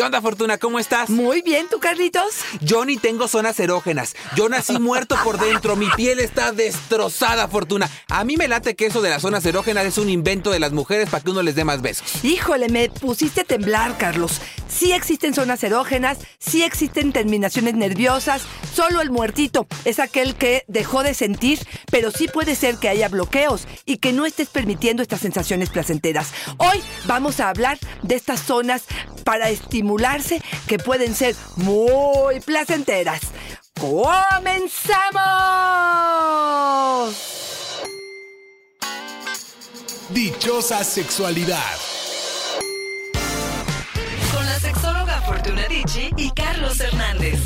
¿Qué 0.00 0.06
onda, 0.06 0.22
Fortuna? 0.22 0.56
¿Cómo 0.56 0.78
estás? 0.78 1.10
Muy 1.10 1.42
bien, 1.42 1.66
¿tú, 1.70 1.78
Carlitos? 1.78 2.36
Yo 2.62 2.86
ni 2.86 2.96
tengo 2.96 3.28
zonas 3.28 3.60
erógenas. 3.60 4.16
Yo 4.34 4.48
nací 4.48 4.78
muerto 4.78 5.14
por 5.22 5.38
dentro. 5.38 5.76
Mi 5.76 5.90
piel 5.94 6.20
está 6.20 6.52
destrozada, 6.52 7.48
Fortuna. 7.48 7.86
A 8.08 8.24
mí 8.24 8.38
me 8.38 8.48
late 8.48 8.74
que 8.74 8.86
eso 8.86 9.02
de 9.02 9.10
las 9.10 9.20
zonas 9.20 9.44
erógenas 9.44 9.84
es 9.84 9.98
un 9.98 10.08
invento 10.08 10.52
de 10.52 10.58
las 10.58 10.72
mujeres 10.72 11.10
para 11.10 11.22
que 11.22 11.28
uno 11.28 11.42
les 11.42 11.54
dé 11.54 11.64
más 11.64 11.82
besos. 11.82 12.24
Híjole, 12.24 12.70
me 12.70 12.88
pusiste 12.88 13.42
a 13.42 13.44
temblar, 13.44 13.98
Carlos. 13.98 14.40
Sí 14.70 14.92
existen 14.92 15.34
zonas 15.34 15.62
erógenas, 15.64 16.16
sí 16.38 16.62
existen 16.62 17.12
terminaciones 17.12 17.74
nerviosas. 17.74 18.40
Solo 18.72 19.02
el 19.02 19.10
muertito 19.10 19.66
es 19.84 19.98
aquel 19.98 20.34
que 20.34 20.64
dejó 20.66 21.02
de 21.02 21.12
sentir, 21.12 21.58
pero 21.90 22.10
sí 22.10 22.26
puede 22.26 22.54
ser 22.54 22.76
que 22.76 22.88
haya 22.88 23.10
bloqueos 23.10 23.66
y 23.84 23.98
que 23.98 24.14
no 24.14 24.24
estés 24.24 24.48
permitiendo 24.48 25.02
estas 25.02 25.20
sensaciones 25.20 25.68
placenteras. 25.68 26.28
Hoy 26.56 26.80
vamos 27.04 27.40
a 27.40 27.50
hablar 27.50 27.78
de 28.02 28.14
estas 28.14 28.40
zonas 28.40 28.84
para 29.24 29.50
estimularse 29.50 30.42
que 30.66 30.78
pueden 30.78 31.14
ser 31.14 31.34
muy 31.56 32.40
placenteras. 32.40 33.20
¡Comenzamos! 33.78 35.10
Dichosa 40.10 40.82
sexualidad. 40.84 41.76
Con 44.34 44.44
la 44.44 44.58
sexóloga 44.58 45.22
Fortuna 45.22 45.66
Dicci 45.68 46.10
y 46.16 46.30
Carlos 46.32 46.80
Hernández. 46.80 47.40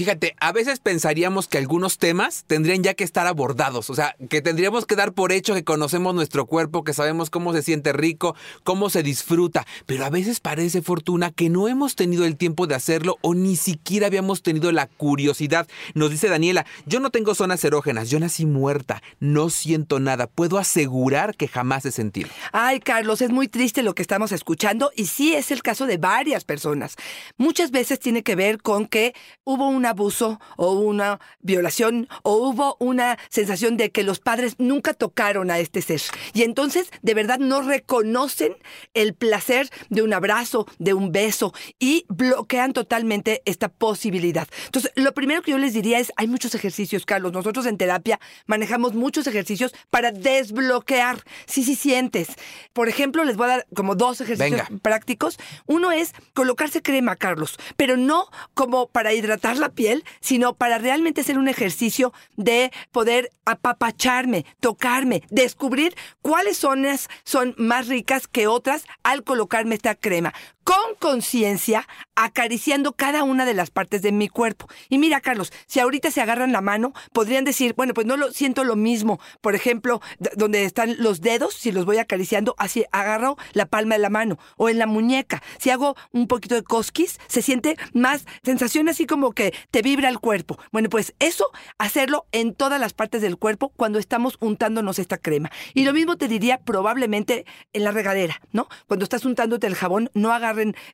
Fíjate, 0.00 0.34
a 0.40 0.50
veces 0.52 0.80
pensaríamos 0.80 1.46
que 1.46 1.58
algunos 1.58 1.98
temas 1.98 2.44
tendrían 2.46 2.82
ya 2.82 2.94
que 2.94 3.04
estar 3.04 3.26
abordados, 3.26 3.90
o 3.90 3.94
sea, 3.94 4.16
que 4.30 4.40
tendríamos 4.40 4.86
que 4.86 4.96
dar 4.96 5.12
por 5.12 5.30
hecho 5.30 5.52
que 5.52 5.62
conocemos 5.62 6.14
nuestro 6.14 6.46
cuerpo, 6.46 6.84
que 6.84 6.94
sabemos 6.94 7.28
cómo 7.28 7.52
se 7.52 7.60
siente 7.60 7.92
rico, 7.92 8.34
cómo 8.64 8.88
se 8.88 9.02
disfruta, 9.02 9.66
pero 9.84 10.06
a 10.06 10.08
veces 10.08 10.40
parece 10.40 10.80
fortuna 10.80 11.32
que 11.32 11.50
no 11.50 11.68
hemos 11.68 11.96
tenido 11.96 12.24
el 12.24 12.38
tiempo 12.38 12.66
de 12.66 12.76
hacerlo 12.76 13.18
o 13.20 13.34
ni 13.34 13.56
siquiera 13.56 14.06
habíamos 14.06 14.40
tenido 14.40 14.72
la 14.72 14.86
curiosidad. 14.86 15.68
Nos 15.92 16.10
dice 16.10 16.30
Daniela, 16.30 16.64
yo 16.86 16.98
no 17.00 17.10
tengo 17.10 17.34
zonas 17.34 17.62
erógenas, 17.62 18.08
yo 18.08 18.18
nací 18.20 18.46
muerta, 18.46 19.02
no 19.18 19.50
siento 19.50 20.00
nada, 20.00 20.28
puedo 20.28 20.56
asegurar 20.56 21.36
que 21.36 21.46
jamás 21.46 21.84
he 21.84 21.92
sentido. 21.92 22.30
Ay, 22.52 22.80
Carlos, 22.80 23.20
es 23.20 23.28
muy 23.28 23.48
triste 23.48 23.82
lo 23.82 23.94
que 23.94 24.00
estamos 24.00 24.32
escuchando 24.32 24.92
y 24.96 25.08
sí 25.08 25.34
es 25.34 25.50
el 25.50 25.62
caso 25.62 25.84
de 25.84 25.98
varias 25.98 26.44
personas. 26.44 26.96
Muchas 27.36 27.70
veces 27.70 28.00
tiene 28.00 28.22
que 28.22 28.34
ver 28.34 28.62
con 28.62 28.86
que 28.86 29.12
hubo 29.44 29.68
una 29.68 29.89
abuso 29.90 30.40
o 30.56 30.72
una 30.72 31.20
violación 31.40 32.08
o 32.22 32.36
hubo 32.36 32.76
una 32.80 33.18
sensación 33.28 33.76
de 33.76 33.90
que 33.90 34.02
los 34.02 34.20
padres 34.20 34.56
nunca 34.58 34.94
tocaron 34.94 35.50
a 35.50 35.58
este 35.58 35.82
ser. 35.82 36.00
Y 36.32 36.42
entonces 36.42 36.90
de 37.02 37.14
verdad 37.14 37.38
no 37.38 37.62
reconocen 37.62 38.56
el 38.94 39.14
placer 39.14 39.68
de 39.88 40.02
un 40.02 40.12
abrazo, 40.12 40.66
de 40.78 40.94
un 40.94 41.12
beso 41.12 41.52
y 41.78 42.04
bloquean 42.08 42.72
totalmente 42.72 43.42
esta 43.44 43.68
posibilidad. 43.68 44.48
Entonces, 44.66 44.92
lo 44.94 45.12
primero 45.12 45.42
que 45.42 45.50
yo 45.52 45.58
les 45.58 45.72
diría 45.72 45.98
es, 45.98 46.12
hay 46.16 46.26
muchos 46.26 46.54
ejercicios, 46.54 47.04
Carlos. 47.06 47.32
Nosotros 47.32 47.66
en 47.66 47.76
terapia 47.76 48.20
manejamos 48.46 48.94
muchos 48.94 49.26
ejercicios 49.26 49.74
para 49.90 50.12
desbloquear. 50.12 51.22
Si 51.46 51.64
sí, 51.64 51.74
sí 51.74 51.90
sientes. 51.90 52.28
Por 52.72 52.88
ejemplo, 52.88 53.24
les 53.24 53.36
voy 53.36 53.46
a 53.46 53.48
dar 53.48 53.66
como 53.74 53.94
dos 53.94 54.20
ejercicios 54.20 54.68
Venga. 54.68 54.80
prácticos. 54.82 55.38
Uno 55.66 55.92
es 55.92 56.12
colocarse 56.34 56.82
crema, 56.82 57.16
Carlos, 57.16 57.58
pero 57.76 57.96
no 57.96 58.28
como 58.54 58.88
para 58.88 59.12
hidratar 59.12 59.56
la 59.56 59.70
piel, 59.70 59.79
sino 60.20 60.54
para 60.54 60.78
realmente 60.78 61.20
hacer 61.22 61.38
un 61.38 61.48
ejercicio 61.48 62.12
de 62.36 62.72
poder 62.92 63.30
apapacharme, 63.44 64.44
tocarme, 64.60 65.22
descubrir 65.30 65.94
cuáles 66.22 66.58
zonas 66.58 67.08
son 67.24 67.54
más 67.56 67.88
ricas 67.88 68.26
que 68.26 68.46
otras 68.46 68.84
al 69.02 69.24
colocarme 69.24 69.74
esta 69.74 69.94
crema. 69.94 70.32
Con 70.70 70.94
conciencia, 71.00 71.88
acariciando 72.14 72.92
cada 72.92 73.24
una 73.24 73.44
de 73.44 73.54
las 73.54 73.70
partes 73.70 74.02
de 74.02 74.12
mi 74.12 74.28
cuerpo. 74.28 74.68
Y 74.88 74.98
mira, 74.98 75.20
Carlos, 75.20 75.52
si 75.66 75.80
ahorita 75.80 76.12
se 76.12 76.20
agarran 76.20 76.52
la 76.52 76.60
mano, 76.60 76.92
podrían 77.12 77.44
decir, 77.44 77.74
bueno, 77.76 77.92
pues 77.92 78.06
no 78.06 78.16
lo 78.16 78.30
siento 78.30 78.62
lo 78.62 78.76
mismo. 78.76 79.18
Por 79.40 79.56
ejemplo, 79.56 80.00
donde 80.36 80.64
están 80.64 80.94
los 81.02 81.22
dedos, 81.22 81.54
si 81.54 81.72
los 81.72 81.86
voy 81.86 81.98
acariciando, 81.98 82.54
así 82.56 82.84
agarro 82.92 83.36
la 83.52 83.66
palma 83.66 83.96
de 83.96 84.02
la 84.02 84.10
mano 84.10 84.38
o 84.58 84.68
en 84.68 84.78
la 84.78 84.86
muñeca. 84.86 85.42
Si 85.58 85.70
hago 85.70 85.96
un 86.12 86.28
poquito 86.28 86.54
de 86.54 86.62
cosquis, 86.62 87.18
se 87.26 87.42
siente 87.42 87.76
más 87.92 88.24
sensación 88.44 88.88
así 88.88 89.06
como 89.06 89.32
que 89.32 89.52
te 89.72 89.82
vibra 89.82 90.08
el 90.08 90.20
cuerpo. 90.20 90.56
Bueno, 90.70 90.88
pues 90.88 91.14
eso, 91.18 91.48
hacerlo 91.78 92.26
en 92.30 92.54
todas 92.54 92.78
las 92.78 92.92
partes 92.92 93.22
del 93.22 93.38
cuerpo 93.38 93.70
cuando 93.70 93.98
estamos 93.98 94.36
untándonos 94.38 95.00
esta 95.00 95.18
crema. 95.18 95.50
Y 95.74 95.84
lo 95.84 95.92
mismo 95.92 96.16
te 96.16 96.28
diría 96.28 96.58
probablemente 96.60 97.44
en 97.72 97.82
la 97.82 97.90
regadera, 97.90 98.40
¿no? 98.52 98.68
Cuando 98.86 99.02
estás 99.02 99.24
untándote 99.24 99.66
el 99.66 99.74
jabón, 99.74 100.10
no 100.14 100.32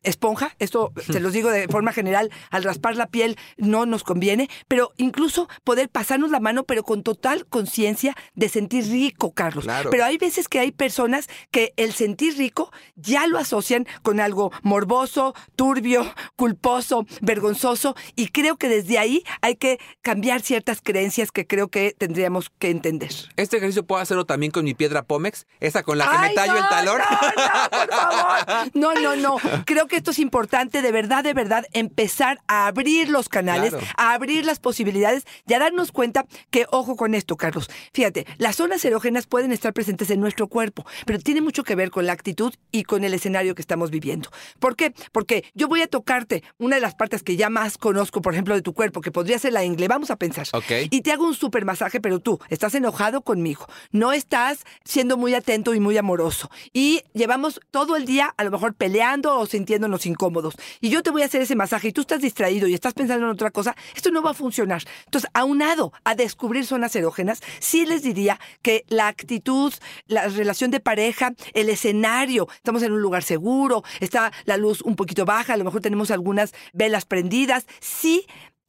esponja. 0.03 0.55
Esto 0.59 0.93
se 1.13 1.21
los 1.21 1.33
digo 1.33 1.51
de 1.51 1.69
forma 1.69 1.93
general, 1.93 2.31
al 2.51 2.65
raspar 2.65 2.97
la 2.97 3.07
piel 3.07 3.37
no 3.57 3.87
nos 3.87 4.05
conviene, 4.05 4.49
pero 4.69 4.93
incluso 4.97 5.49
poder 5.65 5.89
pasarnos 5.89 6.31
la 6.31 6.41
mano, 6.41 6.65
pero 6.65 6.83
con 6.83 7.03
total 7.03 7.47
conciencia 7.47 8.15
de 8.35 8.49
sentir 8.49 8.85
rico, 8.85 9.33
Carlos. 9.33 9.65
Claro. 9.65 9.91
Pero 9.91 10.05
hay 10.05 10.19
veces 10.19 10.49
que 10.49 10.59
hay 10.59 10.73
personas 10.73 11.29
que 11.51 11.73
el 11.77 11.93
sentir 11.93 12.37
rico 12.37 12.73
ya 12.95 13.27
lo 13.27 13.39
asocian 13.39 13.87
con 14.03 14.21
algo 14.21 14.53
morboso, 14.63 15.35
turbio, 15.57 16.15
culposo, 16.37 17.07
vergonzoso, 17.21 17.97
y 18.15 18.29
creo 18.29 18.57
que 18.57 18.69
desde 18.69 18.99
ahí 18.99 19.23
hay 19.41 19.57
que 19.57 19.79
cambiar 20.03 20.41
ciertas 20.41 20.81
creencias 20.83 21.33
que 21.33 21.47
creo 21.47 21.69
que 21.69 21.95
tendríamos 21.97 22.51
que 22.59 22.71
entender. 22.71 23.11
Este 23.37 23.57
ejercicio 23.57 23.87
puedo 23.87 24.01
hacerlo 24.01 24.25
también 24.25 24.53
con 24.53 24.65
mi 24.65 24.75
piedra 24.75 25.03
Pómex, 25.03 25.47
esa 25.61 25.83
con 25.83 25.99
la 25.99 26.09
que 26.09 26.17
Ay, 26.17 26.29
me 26.29 26.35
tallo 26.35 26.53
no, 26.53 26.59
el 26.59 26.69
talón. 26.69 26.99
No, 26.99 27.31
no, 27.31 27.71
por 27.71 27.89
favor. 27.91 28.71
No, 28.75 28.95
no, 28.95 29.17
no. 29.17 29.37
Creo 29.67 29.87
que 29.87 29.97
esto 29.97 30.11
es 30.11 30.19
importante, 30.19 30.83
de 30.83 30.93
verdad, 30.93 31.25
de 31.25 31.35
verdad, 31.35 31.67
empezar 31.73 32.41
a 32.47 32.67
abrir 32.67 33.09
los 33.09 33.29
canales, 33.29 33.71
Claro. 33.71 33.87
a 33.97 34.13
abrir 34.15 34.45
las 34.45 34.59
posibilidades 34.59 35.25
y 35.47 35.55
a 35.55 35.59
darnos 35.59 35.93
cuenta 35.93 36.27
que, 36.51 36.67
ojo 36.71 36.97
con 36.97 37.15
esto, 37.15 37.37
Carlos. 37.37 37.69
Fíjate, 37.93 38.27
las 38.39 38.57
zonas 38.57 38.85
erógenas 38.85 39.27
pueden 39.27 39.53
estar 39.53 39.73
presentes 39.73 40.11
en 40.11 40.21
nuestro 40.21 40.47
cuerpo, 40.49 40.85
pero 41.05 41.19
tiene 41.19 41.41
mucho 41.41 41.65
que 41.65 41.75
ver 41.75 41.91
con 41.91 42.07
la 42.07 42.13
actitud 42.13 42.55
y 42.73 42.85
con 42.85 43.05
el 43.05 43.15
escenario 43.15 43.55
que 43.55 43.63
estamos 43.63 43.91
viviendo. 43.91 44.31
¿Por 44.59 44.77
qué? 44.77 44.93
Porque 45.13 45.45
yo 45.55 45.69
voy 45.69 45.83
a 45.83 45.87
tocarte 45.87 46.43
una 46.59 46.77
de 46.77 46.81
las 46.83 46.95
partes 46.95 47.23
que 47.23 47.37
ya 47.37 47.51
más 47.51 47.79
conozco, 47.79 48.23
por 48.23 48.33
ejemplo, 48.35 48.55
de 48.55 48.63
tu 48.63 48.73
cuerpo, 48.75 49.01
que 49.01 49.11
podría 49.13 49.39
ser 49.39 49.53
la 49.53 49.65
ingle. 49.65 49.89
Vamos 49.89 50.11
a 50.11 50.17
pensar. 50.17 50.47
Ok. 50.53 50.71
Y 50.91 51.01
te 51.03 51.13
hago 51.13 51.27
un 51.27 51.35
super 51.35 51.65
masaje, 51.65 52.01
pero 52.01 52.21
tú 52.21 52.39
estás 52.49 52.75
enojado 52.75 53.23
conmigo. 53.23 53.67
No 53.91 54.13
estás 54.13 54.65
siendo 54.85 55.17
muy 55.17 55.35
atento 55.35 55.75
y 55.75 55.81
muy 55.81 55.97
amoroso. 55.99 56.51
Y 56.73 57.03
llevamos 57.15 57.61
todo 57.71 57.97
el 57.97 58.05
día 58.07 58.35
a 58.37 58.45
lo 58.45 58.51
mejor 58.51 58.75
peleando 58.75 59.36
sintiéndonos 59.45 60.07
incómodos. 60.07 60.55
Y 60.81 60.89
yo 60.89 61.03
te 61.03 61.11
voy 61.11 61.23
a 61.23 61.27
hacer 61.27 61.43
ese 61.43 61.57
masaje 61.57 61.89
y 61.89 61.93
tú 61.93 62.01
estás 62.03 62.23
distraído 62.23 62.67
y 62.69 62.75
estás 62.75 62.95
pensando 62.95 63.27
en 63.27 63.33
otra 63.33 63.51
cosa. 63.51 63.77
Esto 63.95 64.11
no 64.11 64.23
va 64.23 64.31
a 64.31 64.35
funcionar. 64.35 64.83
Entonces, 65.05 65.29
aunado 65.35 65.93
a 66.05 66.15
descubrir 66.15 66.65
zonas 66.65 66.97
erógenas, 66.97 67.43
sí 67.59 67.85
les 67.85 68.03
diría 68.03 68.41
que 68.63 68.85
la 68.89 69.09
actitud, 69.09 69.75
la 70.07 70.29
relación 70.29 70.71
de 70.71 70.81
pareja, 70.81 71.35
el 71.53 71.69
escenario, 71.69 72.49
estamos 72.55 72.83
en 72.83 72.93
un 72.93 73.03
lugar 73.03 73.23
seguro, 73.23 73.83
está 74.01 74.33
la 74.45 74.57
luz 74.57 74.81
un 74.83 74.97
poquito 74.97 75.25
baja, 75.25 75.55
a 75.55 75.57
lo 75.57 75.65
mejor 75.65 75.81
tenemos 75.81 76.11
algunas 76.11 76.55
velas 76.73 77.05
prendidas. 77.05 77.67
Sí 77.81 78.27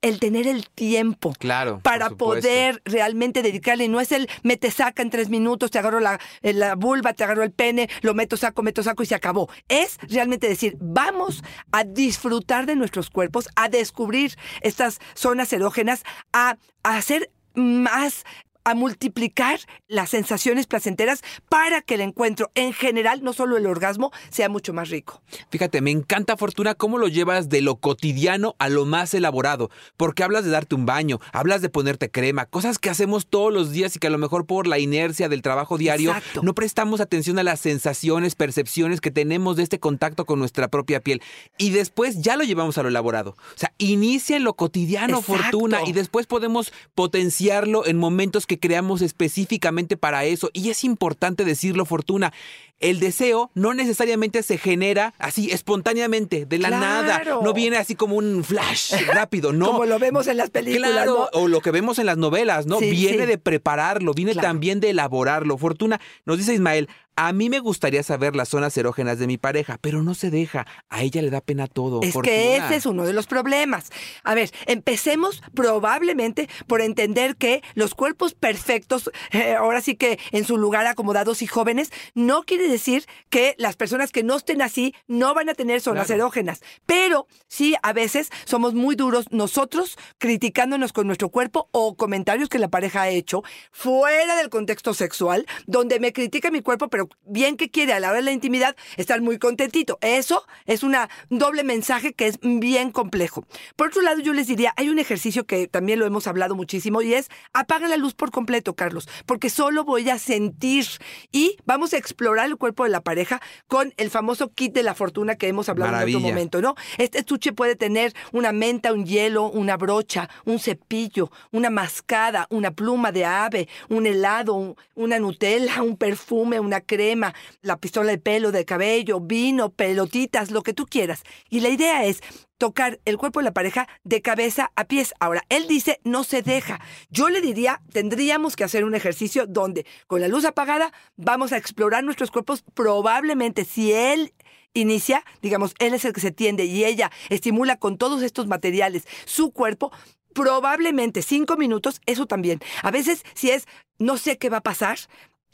el 0.07 0.19
tener 0.19 0.47
el 0.47 0.69
tiempo 0.69 1.33
Claro, 1.37 1.79
para 1.83 2.09
poder 2.09 2.81
realmente 2.85 3.41
dedicarle. 3.41 3.87
No 3.87 3.99
es 3.99 4.11
el 4.11 4.29
me 4.43 4.57
te 4.57 4.71
saca 4.71 5.01
en 5.01 5.09
tres 5.09 5.29
minutos, 5.29 5.71
te 5.71 5.79
agarro 5.79 5.99
la, 5.99 6.19
eh, 6.41 6.53
la 6.53 6.75
vulva, 6.75 7.13
te 7.13 7.23
agarro 7.23 7.43
el 7.43 7.51
pene, 7.51 7.89
lo 8.01 8.13
meto, 8.13 8.37
saco, 8.37 8.63
meto, 8.63 8.83
saco 8.83 9.03
y 9.03 9.05
se 9.05 9.15
acabó. 9.15 9.49
Es 9.67 9.97
realmente 10.09 10.47
decir, 10.47 10.77
vamos 10.79 11.43
a 11.71 11.83
disfrutar 11.83 12.65
de 12.65 12.75
nuestros 12.75 13.09
cuerpos, 13.09 13.49
a 13.55 13.69
descubrir 13.69 14.35
estas 14.61 14.99
zonas 15.13 15.51
erógenas, 15.53 16.03
a, 16.33 16.57
a 16.83 16.97
hacer 16.97 17.31
más 17.57 18.23
a 18.67 18.75
multiplicar 18.75 19.61
las 19.87 20.09
sensaciones 20.09 20.67
placenteras 20.67 21.23
para 21.47 21.81
que 21.81 21.93
el 21.93 22.01
encuentro 22.01 22.51
en 22.53 22.73
general, 22.73 23.23
no 23.23 23.31
solo 23.31 23.55
el 23.55 23.65
orgasmo, 23.65 24.11
sea 24.29 24.49
mucho 24.49 24.73
más 24.73 24.89
rico. 24.89 25.21
Fíjate, 25.49 25.79
me 25.79 25.91
encanta 25.91 26.35
Fortuna 26.35 26.75
cómo 26.75 26.97
lo 26.97 27.07
llevas 27.07 27.47
de 27.47 27.61
lo 27.61 27.77
cotidiano 27.77 28.57
a 28.59 28.67
lo 28.67 28.85
más 28.85 29.13
elaborado, 29.13 29.69
porque 29.95 30.21
hablas 30.21 30.43
de 30.43 30.51
darte 30.51 30.75
un 30.75 30.85
baño, 30.85 31.21
hablas 31.31 31.61
de 31.61 31.69
ponerte 31.69 32.11
crema, 32.11 32.45
cosas 32.45 32.77
que 32.77 32.89
hacemos 32.89 33.27
todos 33.27 33.53
los 33.53 33.71
días 33.71 33.95
y 33.95 33.99
que 33.99 34.07
a 34.07 34.09
lo 34.09 34.17
mejor 34.17 34.45
por 34.45 34.67
la 34.67 34.79
inercia 34.79 35.29
del 35.29 35.41
trabajo 35.41 35.77
diario 35.77 36.11
Exacto. 36.11 36.41
no 36.43 36.53
prestamos 36.53 36.99
atención 36.99 37.39
a 37.39 37.43
las 37.43 37.61
sensaciones, 37.61 38.35
percepciones 38.35 38.99
que 38.99 39.11
tenemos 39.11 39.55
de 39.55 39.63
este 39.63 39.79
contacto 39.79 40.25
con 40.25 40.39
nuestra 40.39 40.67
propia 40.67 40.99
piel. 40.99 41.21
Y 41.57 41.69
después 41.69 42.21
ya 42.21 42.35
lo 42.35 42.43
llevamos 42.43 42.77
a 42.77 42.83
lo 42.83 42.89
elaborado. 42.89 43.31
O 43.31 43.57
sea, 43.57 43.71
inicia 43.77 44.35
en 44.35 44.43
lo 44.43 44.55
cotidiano, 44.55 45.19
Exacto. 45.19 45.43
Fortuna, 45.43 45.79
y 45.85 45.93
después 45.93 46.27
podemos 46.27 46.73
potenciarlo 46.95 47.85
en 47.85 47.95
momentos 47.95 48.45
que 48.45 48.56
creamos 48.57 49.01
específicamente 49.01 49.97
para 49.97 50.25
eso. 50.25 50.49
Y 50.53 50.69
es 50.69 50.83
importante 50.83 51.45
decirlo, 51.45 51.85
Fortuna, 51.85 52.33
el 52.79 52.99
deseo 52.99 53.51
no 53.53 53.73
necesariamente 53.73 54.43
se 54.43 54.57
genera 54.57 55.13
así 55.17 55.51
espontáneamente, 55.51 56.45
de 56.45 56.57
la 56.59 56.67
Claro. 56.69 56.81
nada. 56.85 57.23
No 57.43 57.53
viene 57.53 57.77
así 57.77 57.95
como 57.95 58.15
un 58.15 58.43
flash 58.43 58.91
rápido, 59.13 59.53
no. 59.53 59.67
Como 59.71 59.85
lo 59.85 59.99
vemos 59.99 60.27
en 60.27 60.37
las 60.37 60.49
películas, 60.49 60.91
Claro, 60.91 61.29
¿no? 61.33 61.39
o 61.39 61.47
lo 61.47 61.61
que 61.61 61.71
vemos 61.71 61.99
en 61.99 62.05
las 62.05 62.17
novelas, 62.17 62.65
¿no? 62.65 62.79
Sí, 62.79 62.89
viene 62.91 63.19
sí. 63.23 63.25
de 63.25 63.37
prepararlo, 63.37 64.13
viene 64.13 64.33
Claro. 64.33 64.47
también 64.47 64.79
de 64.79 64.89
elaborarlo. 64.91 65.57
Fortuna, 65.57 65.99
nos 66.25 66.37
dice 66.37 66.53
Ismael, 66.53 66.87
a 67.19 67.33
mí 67.33 67.49
me 67.49 67.57
gustaría 67.59 68.03
saber 68.03 68.35
las 68.35 68.49
zonas 68.49 68.77
erógenas 68.77 69.17
de 69.17 69.25
mi 69.25 69.39
pareja, 69.39 69.79
pero 69.81 70.03
no 70.03 70.13
se 70.13 70.29
deja. 70.29 70.67
A 70.87 71.01
ella 71.01 71.23
le 71.23 71.31
da 71.31 71.41
pena 71.41 71.65
todo. 71.65 72.01
Es 72.03 72.13
Fortuna. 72.13 72.35
que 72.35 72.57
ese 72.57 72.75
es 72.75 72.85
uno 72.85 73.05
de 73.05 73.13
los 73.13 73.25
problemas. 73.25 73.89
A 74.23 74.35
ver, 74.35 74.51
empecemos 74.67 75.41
probablemente 75.55 76.47
por 76.67 76.81
entender 76.81 77.35
que 77.35 77.63
los 77.73 77.95
cuerpos 77.95 78.35
perfectos, 78.35 79.09
eh, 79.31 79.55
ahora 79.55 79.81
sí 79.81 79.95
que 79.95 80.19
en 80.31 80.45
su 80.45 80.57
lugar 80.57 80.85
acomodados 80.85 81.41
y 81.41 81.47
jóvenes, 81.47 81.91
no 82.13 82.43
quiere 82.43 82.66
decir 82.67 83.05
que 83.29 83.55
las 83.57 83.75
personas 83.75 84.11
que 84.11 84.23
no 84.23 84.35
estén 84.35 84.61
así 84.61 84.93
no 85.07 85.33
van 85.33 85.49
a 85.49 85.53
tener 85.53 85.81
zonas 85.81 86.07
Claro. 86.07 86.23
erógenas. 86.23 86.61
Pero 86.85 87.27
sí, 87.47 87.75
a 87.83 87.93
veces 87.93 88.29
somos 88.45 88.73
muy 88.73 88.95
duros 88.95 89.25
nosotros 89.31 89.97
criticándonos 90.17 90.93
con 90.93 91.07
nuestro 91.07 91.29
cuerpo 91.29 91.69
o 91.71 91.95
comentarios 91.95 92.49
que 92.49 92.59
la 92.59 92.67
pareja 92.67 93.03
ha 93.03 93.09
hecho 93.09 93.43
fuera 93.71 94.35
del 94.35 94.49
contexto 94.49 94.93
sexual, 94.93 95.45
donde 95.65 95.99
me 95.99 96.13
critica 96.13 96.51
mi 96.51 96.61
cuerpo, 96.61 96.89
pero 96.89 97.07
bien 97.25 97.57
que 97.57 97.69
quiere 97.69 97.93
a 97.93 97.99
la 97.99 98.09
hora 98.09 98.17
de 98.17 98.23
la 98.23 98.31
intimidad 98.31 98.75
estar 98.97 99.21
muy 99.21 99.37
contentito. 99.39 99.97
Eso 100.01 100.45
es 100.65 100.83
una 100.83 101.09
doble 101.29 101.63
mensaje 101.63 102.13
que 102.13 102.27
es 102.27 102.39
bien 102.41 102.91
complejo. 102.91 103.45
Por 103.75 103.87
otro 103.89 104.01
lado, 104.01 104.19
yo 104.19 104.33
les 104.33 104.47
diría, 104.47 104.73
hay 104.77 104.89
un 104.89 104.99
ejercicio 104.99 105.45
que 105.45 105.67
también 105.67 105.99
lo 105.99 106.05
hemos 106.05 106.27
hablado 106.27 106.55
muchísimo 106.55 107.01
y 107.01 107.13
es 107.13 107.29
apaga 107.53 107.87
la 107.87 107.97
luz 107.97 108.13
por 108.13 108.31
completo, 108.31 108.75
Carlos, 108.75 109.07
porque 109.25 109.49
solo 109.49 109.83
voy 109.83 110.09
a 110.09 110.19
sentir 110.19 110.85
y 111.31 111.57
vamos 111.65 111.93
a 111.93 111.97
explorar 111.97 112.56
el 112.57 112.59
cuerpo 112.59 112.83
de 112.85 112.89
la 112.89 113.01
pareja 113.01 113.39
con 113.67 113.93
el 113.97 114.09
famoso 114.09 114.49
kit 114.51 114.73
de 114.73 114.81
la 114.83 114.95
fortuna 114.95 115.35
que 115.35 115.47
hemos 115.47 115.69
hablado 115.69 115.91
en 115.91 116.09
otro 116.15 116.27
momento, 116.33 116.61
¿no? 116.61 116.75
Este 116.97 117.19
estuche 117.19 117.53
puede 117.53 117.75
tener 117.75 118.13
una 118.31 118.51
menta, 118.51 118.91
un 118.93 119.05
hielo, 119.05 119.43
una 119.49 119.77
brocha, 119.77 120.27
un 120.45 120.57
cepillo, 120.59 121.31
una 121.51 121.69
mascada, 121.69 122.47
una 122.49 122.71
pluma 122.71 123.11
de 123.11 123.25
ave, 123.25 123.67
un 123.89 124.07
helado, 124.07 124.55
un- 124.55 124.75
una 124.95 125.19
Nutella, 125.19 125.83
un 125.83 125.97
perfume, 125.97 126.59
una 126.59 126.81
crema, 126.81 127.33
la 127.61 127.77
pistola 127.77 128.09
de 128.11 128.17
pelo, 128.17 128.51
de 128.51 128.65
cabello, 128.65 129.19
vino, 129.19 129.69
pelotitas, 129.69 130.49
lo 130.49 130.63
que 130.63 130.73
tú 130.73 130.85
quieras. 130.87 131.21
Y 131.49 131.59
la 131.59 131.69
idea 131.69 132.05
es 132.05 132.21
tocar 132.57 132.99
el 133.05 133.19
cuerpo 133.19 133.39
de 133.39 133.43
la 133.43 133.51
pareja 133.51 133.87
de 134.03 134.23
cabeza 134.23 134.71
a 134.75 134.85
pies. 134.85 135.13
Ahora, 135.19 135.43
él 135.49 135.67
dice 135.67 135.99
no 136.03 136.23
se 136.23 136.41
deja. 136.41 136.79
Yo 137.11 137.29
le 137.29 137.39
diría, 137.39 137.81
tendríamos 137.93 138.55
que 138.55 138.63
hacer 138.63 138.83
un 138.83 138.95
ejercicio 138.95 139.45
donde 139.45 139.85
con 140.07 140.21
la 140.21 140.27
luz 140.27 140.43
apagada 140.43 140.91
vamos 141.17 141.51
a 141.53 141.57
explorar 141.57 142.03
nuestros 142.03 142.31
cuerpos. 142.31 142.46
Probablemente 142.73 143.65
si 143.65 143.93
él 143.93 144.33
inicia, 144.73 145.23
digamos, 145.41 145.73
él 145.79 145.93
es 145.93 146.05
el 146.05 146.13
que 146.13 146.21
se 146.21 146.31
tiende 146.31 146.65
y 146.65 146.85
ella 146.85 147.11
estimula 147.29 147.77
con 147.77 147.97
todos 147.97 148.21
estos 148.21 148.47
materiales 148.47 149.07
su 149.25 149.51
cuerpo, 149.51 149.91
probablemente 150.33 151.21
cinco 151.21 151.57
minutos, 151.57 152.01
eso 152.05 152.25
también. 152.25 152.59
A 152.83 152.91
veces, 152.91 153.23
si 153.33 153.49
es, 153.49 153.65
no 153.97 154.17
sé 154.17 154.37
qué 154.37 154.49
va 154.49 154.57
a 154.57 154.61
pasar, 154.61 154.99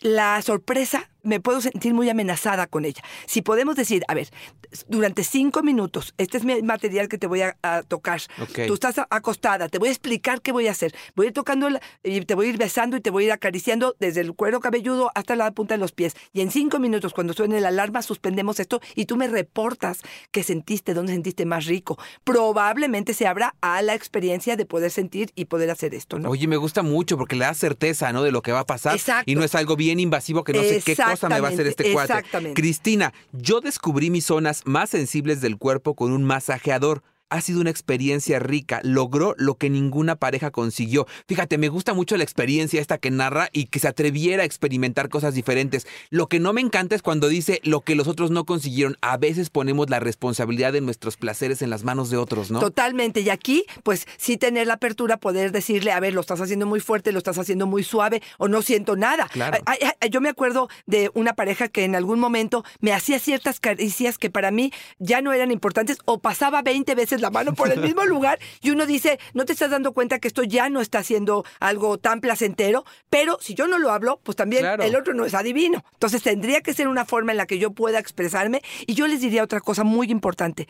la 0.02 0.42
sorpresa 0.42 1.10
me 1.24 1.40
puedo 1.40 1.62
sentir 1.62 1.94
muy 1.94 2.10
amenazada 2.10 2.68
con 2.68 2.86
ella. 2.86 3.02
Si 3.26 3.42
podemos 3.42 3.76
decir, 3.76 4.04
a 4.08 4.14
ver, 4.14 4.30
durante 4.88 5.24
cinco 5.24 5.64
minutos, 5.64 6.14
este 6.18 6.38
es 6.38 6.44
mi 6.46 6.62
material 6.62 7.08
que 7.08 7.18
te 7.18 7.28
voy 7.28 7.42
a, 7.42 7.58
a 7.64 7.82
tocar. 7.84 8.22
Ok. 8.42 8.68
Tú 8.68 8.74
estás 8.74 8.96
acostada, 9.10 9.70
te 9.70 9.78
voy 9.80 9.88
a 9.90 9.92
explicar 9.92 10.42
qué 10.42 10.52
voy 10.52 10.68
a 10.68 10.72
hacer. 10.72 10.94
Voy 11.16 11.26
a 11.26 11.30
ir 11.30 11.34
tocando 11.34 11.70
la- 11.70 11.82
y 12.04 12.22
te 12.22 12.36
voy 12.36 12.48
a 12.48 12.50
ir 12.50 12.58
besando 12.58 12.98
y 12.98 13.02
te 13.02 13.10
voy 13.10 13.24
a 13.24 13.26
ir 13.28 13.32
acariciando 13.32 13.96
desde 14.00 14.22
el 14.22 14.34
cuero 14.34 14.60
cabelludo 14.60 15.12
hasta 15.16 15.36
la 15.36 15.50
punta 15.52 15.76
de 15.76 15.80
los 15.80 15.92
pies. 15.92 16.16
Y 16.34 16.42
en 16.42 16.52
cinco 16.52 16.80
minutos, 16.80 17.14
cuando 17.14 17.34
suene 17.34 17.60
la 17.62 17.70
alarma, 17.70 18.02
suspendemos 18.02 18.60
esto 18.60 18.82
y 18.96 19.06
tú 19.06 19.16
me 19.16 19.28
reportas 19.28 20.00
qué 20.32 20.44
sentiste, 20.44 20.94
dónde 20.94 21.14
sentiste 21.14 21.46
más 21.46 21.66
rico. 21.66 21.98
Probablemente 22.24 23.14
se 23.14 23.26
abra 23.28 23.56
a 23.62 23.82
la 23.82 23.94
experiencia 23.94 24.58
de 24.58 24.66
poder 24.66 24.92
sentir 24.92 25.32
y 25.36 25.46
poder 25.46 25.70
hacer 25.70 25.94
esto, 25.94 26.20
¿no? 26.20 26.30
Oye, 26.30 26.48
me 26.48 26.58
gusta 26.58 26.82
mucho 26.84 27.18
porque 27.18 27.36
le 27.36 27.46
da 27.46 27.54
certeza, 27.54 28.12
¿no? 28.12 28.24
De 28.24 28.32
lo 28.32 28.42
que 28.42 28.52
va 28.52 28.60
a 28.60 28.66
pasar. 28.66 28.96
Exacto. 28.96 29.32
Y 29.32 29.36
no 29.36 29.44
es 29.44 29.56
algo 29.56 29.76
bien 29.76 30.00
invasivo 30.00 30.44
que 30.44 30.52
no 30.54 30.62
sé 30.62 30.82
qué 30.84 30.96
cosa 31.14 31.30
me 31.30 31.40
va 31.40 31.50
a 31.50 31.52
hacer 31.52 31.68
este 31.68 31.94
cuate. 31.94 32.54
Cristina, 32.54 33.14
yo 33.32 33.62
descubrí 33.62 34.10
mis 34.10 34.26
zonas 34.26 34.62
más 34.66 34.90
sensibles 34.90 35.42
del 35.42 35.58
cuerpo 35.58 35.96
con 35.96 36.12
un 36.12 36.24
masajeador. 36.24 37.04
Ha 37.34 37.42
sido 37.42 37.62
una 37.62 37.72
experiencia 37.72 38.38
rica, 38.38 38.80
logró 38.84 39.34
lo 39.40 39.56
que 39.56 39.72
ninguna 39.72 40.16
pareja 40.18 40.52
consiguió. 40.52 41.08
Fíjate, 41.28 41.58
me 41.58 41.68
gusta 41.68 41.96
mucho 41.96 42.16
la 42.16 42.24
experiencia 42.24 42.80
esta 42.80 43.00
que 43.00 43.10
narra 43.10 43.50
y 43.52 43.66
que 43.66 43.80
se 43.80 43.88
atreviera 43.88 44.44
a 44.44 44.46
experimentar 44.46 45.10
cosas 45.10 45.34
diferentes. 45.34 45.88
Lo 46.12 46.28
que 46.28 46.40
no 46.40 46.54
me 46.54 46.62
encanta 46.62 46.96
es 46.96 47.02
cuando 47.02 47.30
dice 47.30 47.60
lo 47.64 47.82
que 47.82 47.96
los 47.96 48.08
otros 48.08 48.30
no 48.30 48.46
consiguieron. 48.46 48.98
A 49.02 49.18
veces 49.18 49.50
ponemos 49.50 49.90
la 49.90 50.00
responsabilidad 50.00 50.74
de 50.74 50.82
nuestros 50.82 51.18
placeres 51.18 51.64
en 51.64 51.72
las 51.72 51.84
manos 51.84 52.12
de 52.12 52.18
otros, 52.18 52.52
¿no? 52.52 52.60
Totalmente. 52.60 53.22
Y 53.22 53.32
aquí, 53.32 53.66
pues 53.82 54.06
sí 54.18 54.38
tener 54.38 54.68
la 54.68 54.76
apertura, 54.76 55.18
poder 55.18 55.52
decirle, 55.52 55.92
a 55.92 56.00
ver, 56.00 56.14
lo 56.14 56.22
estás 56.22 56.40
haciendo 56.40 56.68
muy 56.68 56.82
fuerte, 56.82 57.12
lo 57.12 57.18
estás 57.18 57.40
haciendo 57.40 57.66
muy 57.66 57.84
suave 57.84 58.22
o 58.38 58.48
no 58.48 58.62
siento 58.62 58.96
nada. 58.96 59.28
Claro. 59.30 59.58
Yo 60.12 60.22
me 60.22 60.30
acuerdo 60.30 60.70
de 60.86 61.10
una 61.16 61.34
pareja 61.34 61.68
que 61.68 61.84
en 61.84 61.96
algún 61.96 62.20
momento 62.20 62.64
me 62.80 62.94
hacía 62.94 63.18
ciertas 63.18 63.60
caricias 63.60 64.20
que 64.20 64.30
para 64.30 64.52
mí 64.52 64.72
ya 65.00 65.24
no 65.24 65.34
eran 65.34 65.50
importantes 65.50 65.98
o 66.06 66.20
pasaba 66.20 66.62
20 66.62 66.94
veces 66.94 67.23
la 67.24 67.32
mano 67.32 67.54
por 67.54 67.72
el 67.72 67.80
mismo 67.82 68.06
lugar 68.06 68.38
y 68.62 68.70
uno 68.70 68.86
dice, 68.86 69.18
no 69.34 69.46
te 69.46 69.54
estás 69.54 69.72
dando 69.72 69.94
cuenta 69.94 70.20
que 70.20 70.28
esto 70.28 70.44
ya 70.44 70.70
no 70.70 70.80
está 70.82 71.00
haciendo 71.00 71.44
algo 71.60 71.98
tan 71.98 72.22
placentero, 72.22 72.86
pero 73.10 73.40
si 73.42 73.56
yo 73.56 73.66
no 73.66 73.80
lo 73.80 73.92
hablo, 73.92 74.20
pues 74.24 74.36
también 74.36 74.62
Claro. 74.62 74.84
el 74.84 74.96
otro 74.96 75.14
no 75.16 75.26
es 75.26 75.34
adivino. 75.34 75.84
Entonces 75.94 76.22
tendría 76.22 76.62
que 76.62 76.74
ser 76.74 76.88
una 76.88 77.06
forma 77.06 77.32
en 77.32 77.38
la 77.38 77.48
que 77.48 77.58
yo 77.58 77.72
pueda 77.72 77.98
expresarme 77.98 78.62
y 78.86 78.94
yo 78.94 79.08
les 79.08 79.22
diría 79.22 79.44
otra 79.44 79.62
cosa 79.62 79.84
muy 79.84 80.12
importante. 80.12 80.68